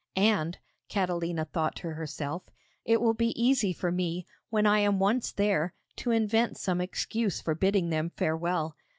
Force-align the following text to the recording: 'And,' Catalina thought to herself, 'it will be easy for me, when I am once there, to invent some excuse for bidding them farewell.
'And,' 0.15 0.57
Catalina 0.89 1.45
thought 1.45 1.75
to 1.75 1.91
herself, 1.93 2.45
'it 2.85 2.99
will 2.99 3.13
be 3.13 3.39
easy 3.39 3.71
for 3.71 3.91
me, 3.91 4.25
when 4.49 4.65
I 4.65 4.79
am 4.79 4.97
once 4.97 5.31
there, 5.31 5.75
to 5.97 6.09
invent 6.09 6.57
some 6.57 6.81
excuse 6.81 7.39
for 7.39 7.53
bidding 7.53 7.91
them 7.91 8.09
farewell. 8.09 8.75